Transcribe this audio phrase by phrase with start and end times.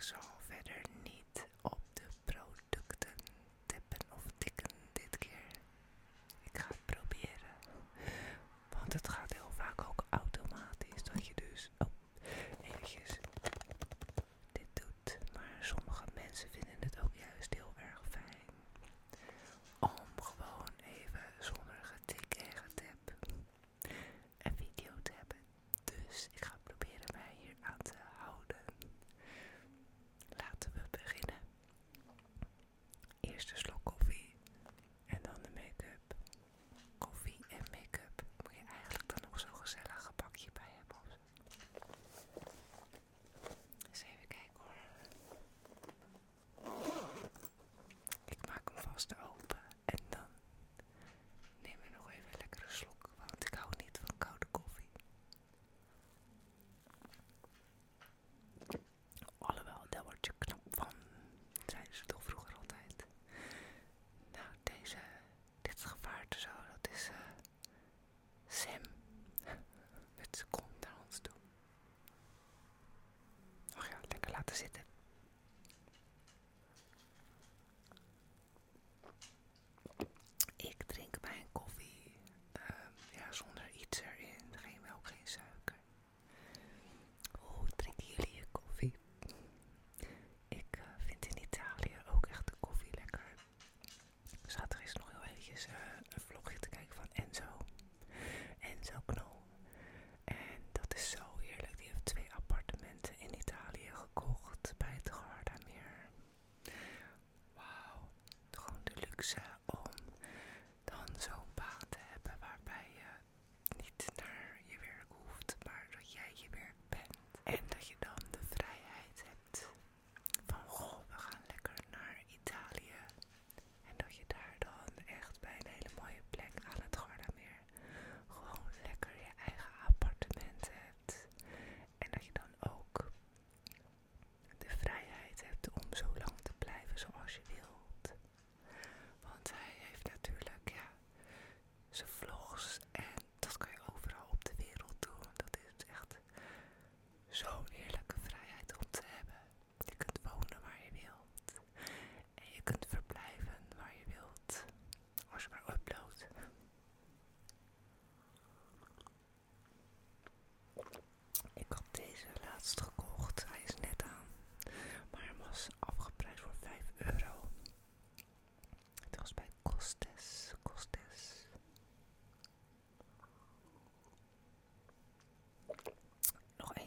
[0.00, 0.29] so.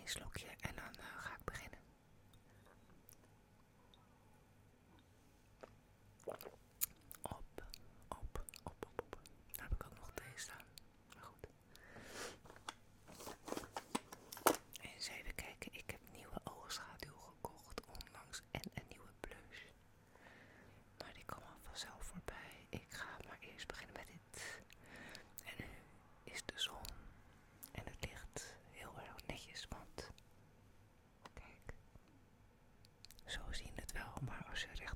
[0.09, 0.52] slokje.
[33.33, 34.92] zo zien het wel, maar als je recht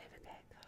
[0.00, 0.65] even back.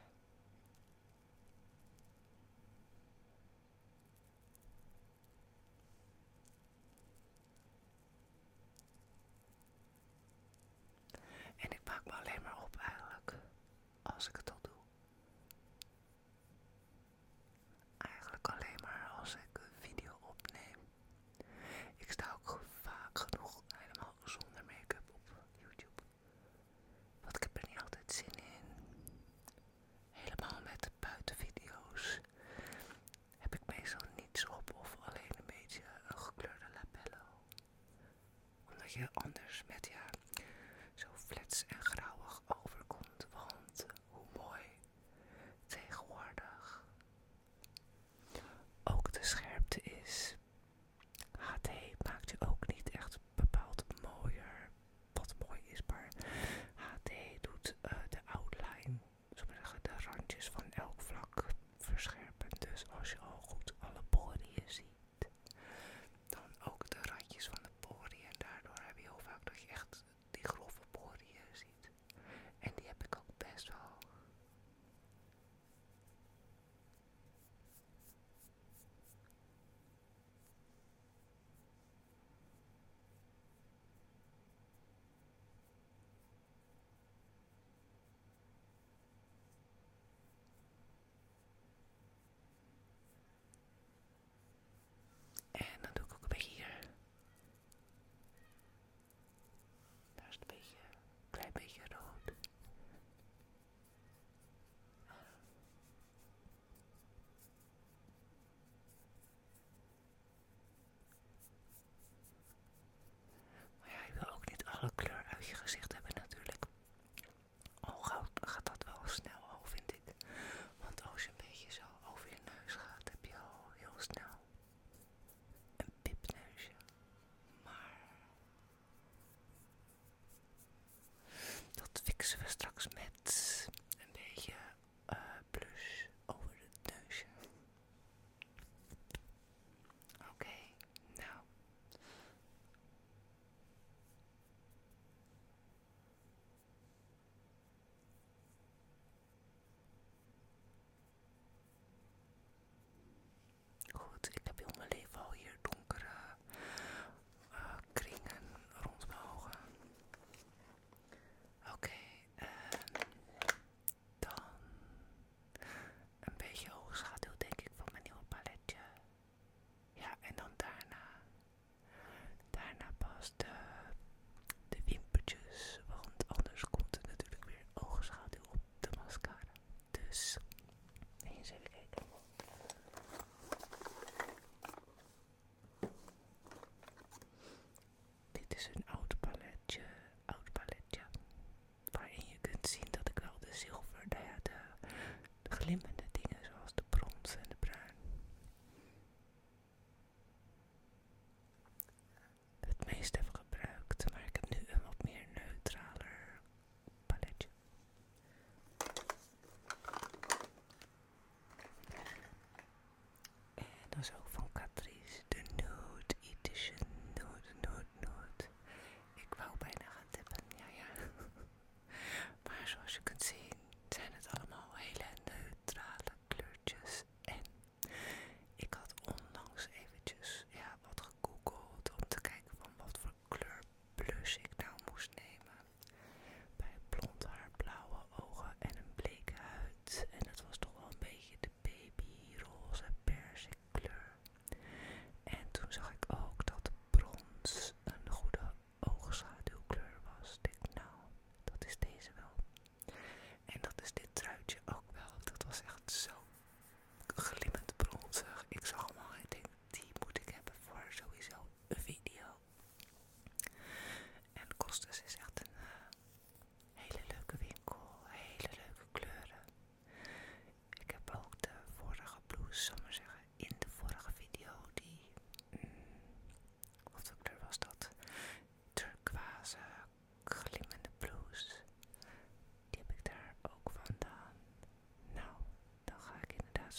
[132.56, 132.70] Dat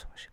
[0.02, 0.29] ik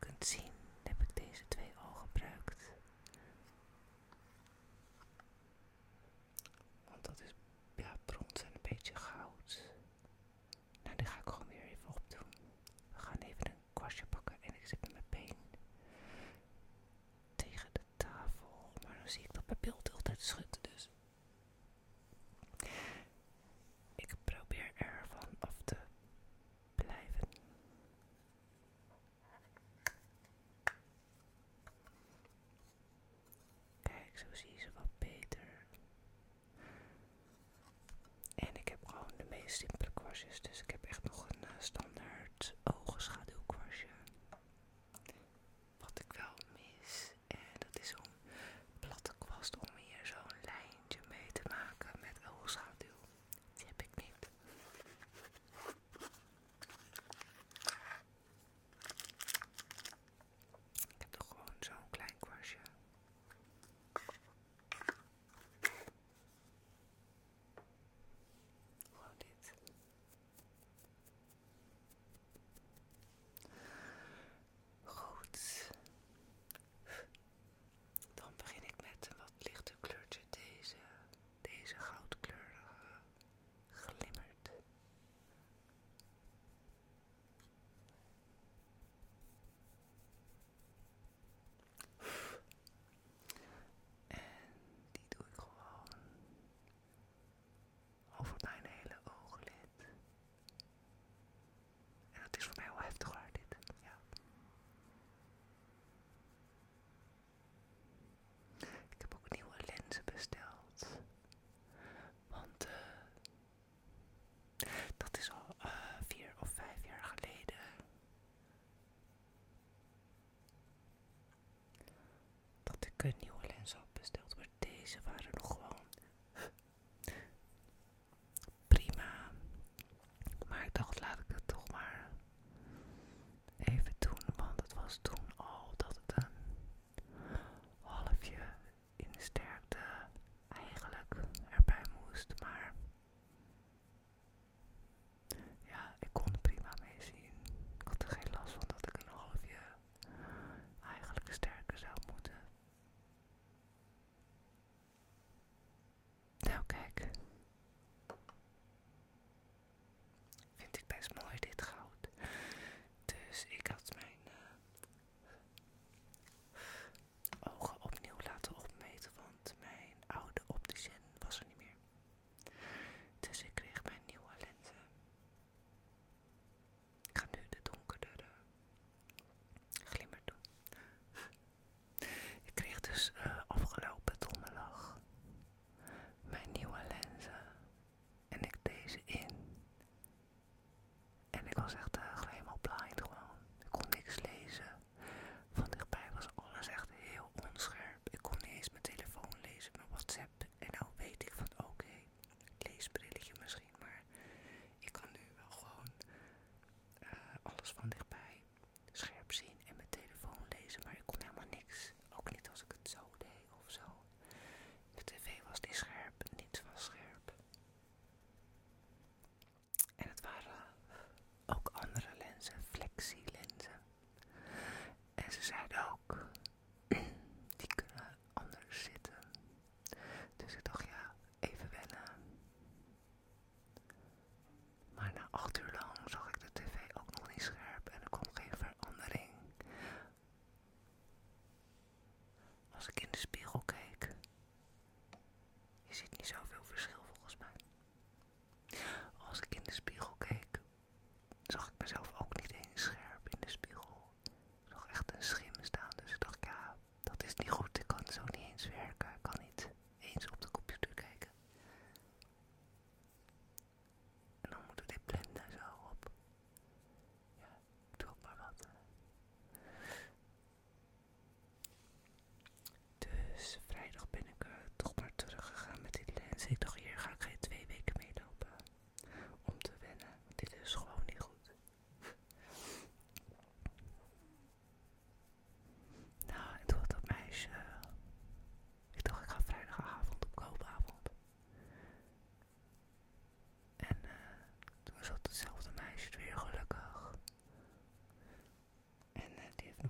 [123.06, 124.50] een nieuwe lens besteld, wordt.
[124.58, 125.55] deze waren nog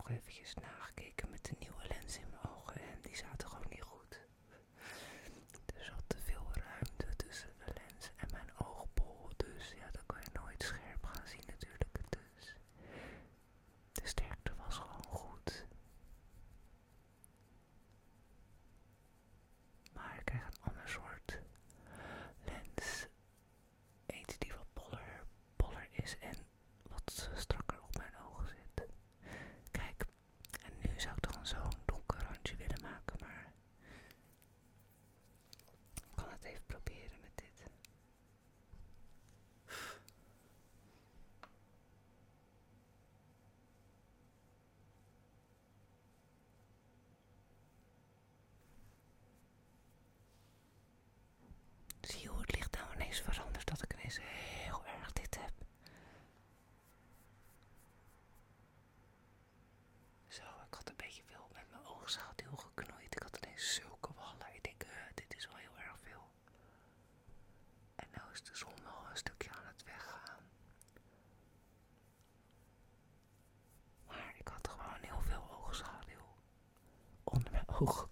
[0.07, 0.86] nog eventjes na
[77.79, 78.09] hoch.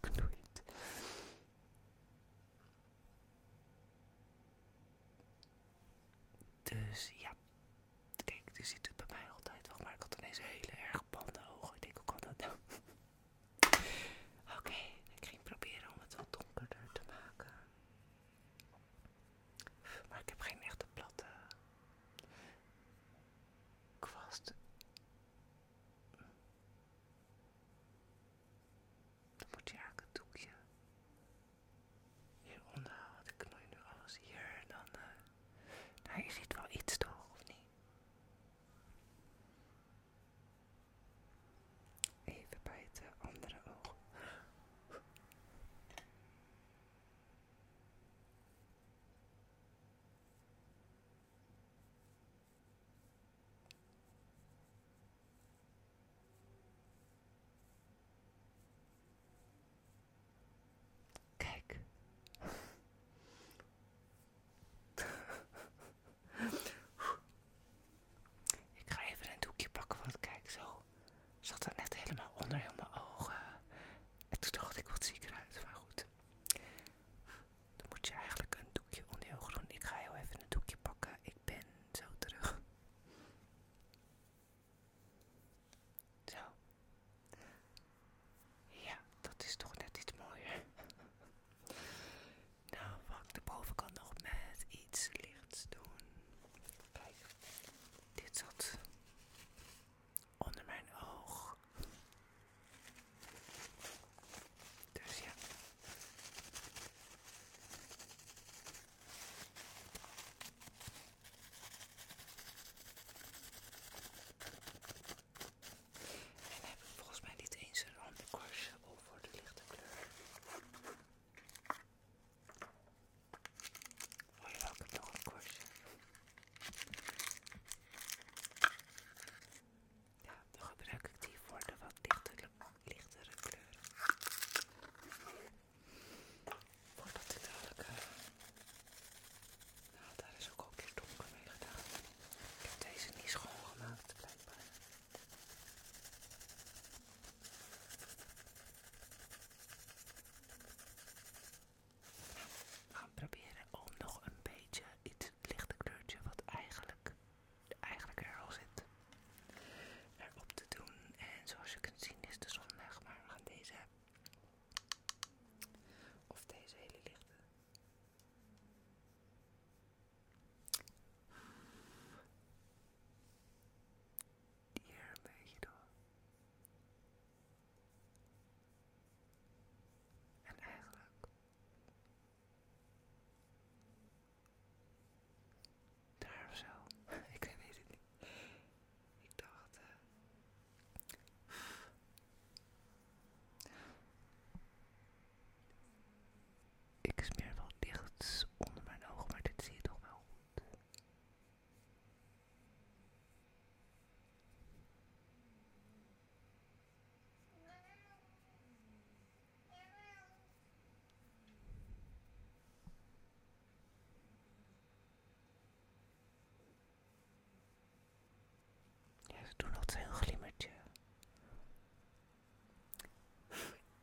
[219.45, 220.69] Doe doen altijd een glimmertje.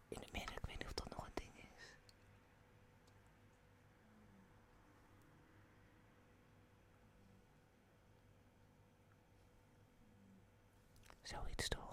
[0.08, 1.96] In de midden, ik weet niet of dat nog een ding is.
[11.24, 11.91] Zoiets toch?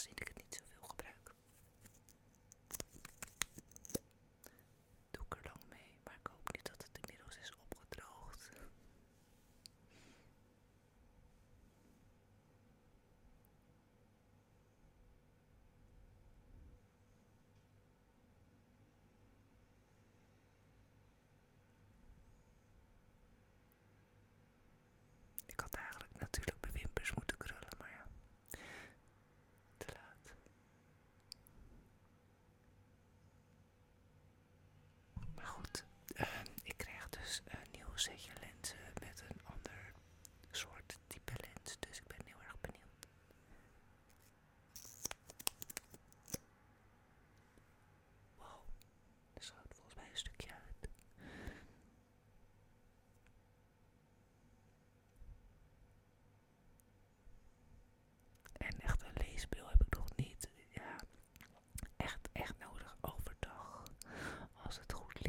[0.00, 0.29] listening to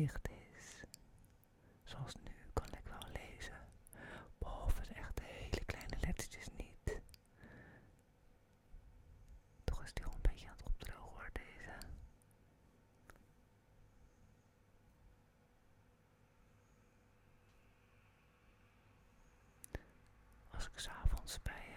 [0.09, 0.83] is.
[1.83, 3.59] Zoals nu kan ik wel lezen,
[4.37, 7.01] behalve de echt hele kleine lettertjes niet.
[9.63, 11.71] Toch is die al een beetje aan het opdrogen hoor, deze.
[20.51, 21.70] Als ik s'avonds bij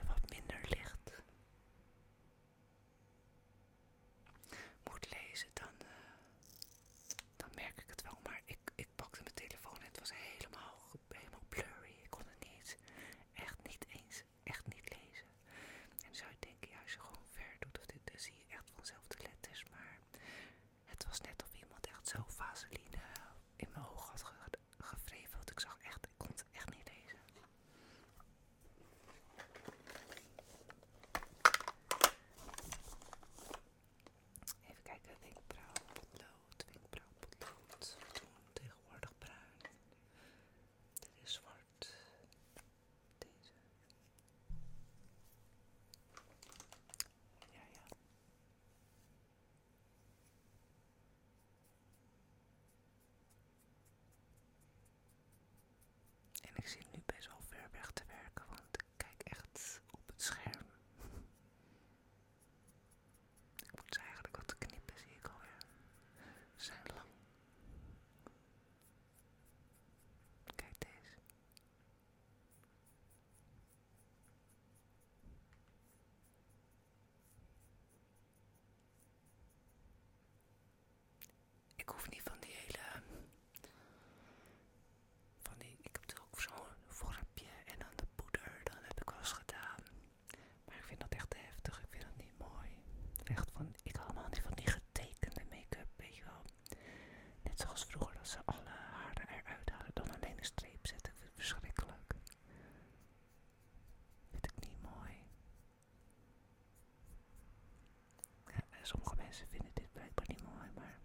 [108.86, 110.98] sommige mensen vinden dit blijkbaar niet mooi, maar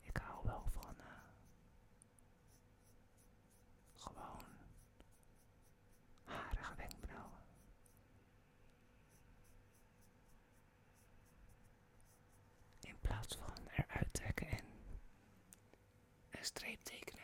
[0.00, 1.04] ik hou wel van eh,
[3.94, 4.44] gewoon
[6.24, 7.42] harige wenkbrauwen.
[12.80, 14.64] In plaats van eruit trekken en
[16.30, 17.17] een streep tekenen.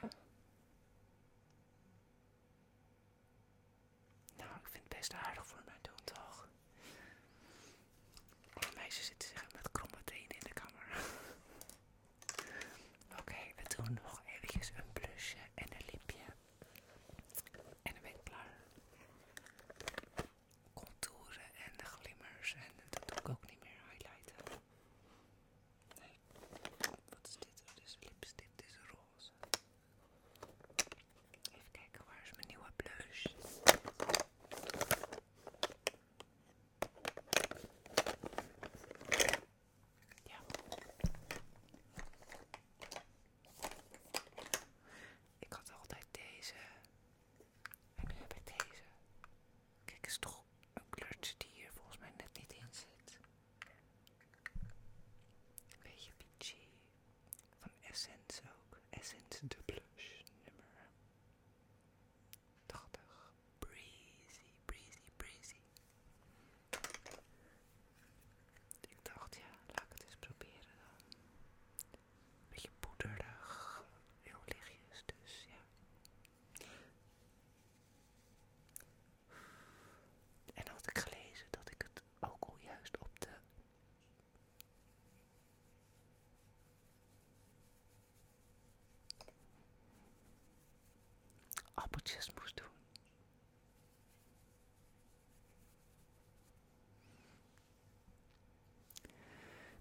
[92.35, 92.67] Moest doen.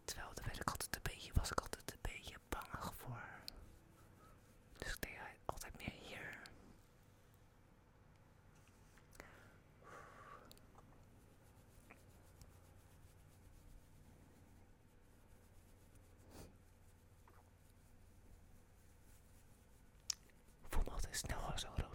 [0.06, 3.24] Terwijl daar ik altijd een beetje, was ik altijd een beetje bangig voor.
[4.78, 6.40] Dus ik deed altijd meer hier.
[20.70, 21.93] Voel me altijd snel zo rood